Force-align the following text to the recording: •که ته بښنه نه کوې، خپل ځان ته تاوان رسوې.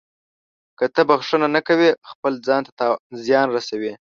•که 0.77 0.85
ته 0.93 1.01
بښنه 1.09 1.47
نه 1.55 1.61
کوې، 1.67 1.89
خپل 2.11 2.33
ځان 2.47 2.61
ته 2.65 2.71
تاوان 2.79 3.47
رسوې. 3.55 3.93